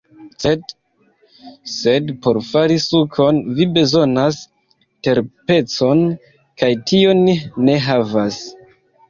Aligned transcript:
Sed... 0.43 0.61
sed 1.73 2.07
por 2.23 2.39
fari 2.47 2.77
sukon 2.85 3.41
vi 3.59 3.67
bezonas 3.75 4.39
terpecon 5.09 6.03
kaj 6.63 6.73
tion 6.89 7.25
ni 7.29 7.39
ne 7.69 7.79
havas 7.87 8.43